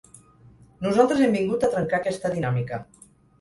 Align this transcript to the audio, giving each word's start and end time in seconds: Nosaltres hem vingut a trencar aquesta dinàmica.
Nosaltres 0.85 1.21
hem 1.25 1.35
vingut 1.39 1.67
a 1.67 1.69
trencar 1.75 1.99
aquesta 2.01 2.33
dinàmica. 2.39 2.81